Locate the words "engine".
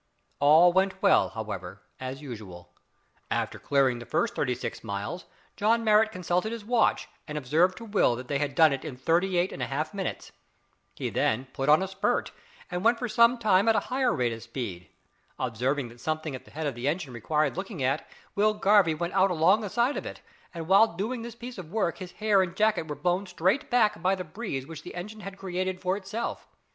16.87-17.13, 24.95-25.19